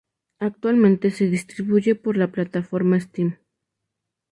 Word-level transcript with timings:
Actualmente 0.39 1.11
se 1.11 1.25
distribuye 1.29 1.93
por 1.93 2.17
la 2.17 2.31
plataforma 2.31 2.99
steam. 2.99 3.37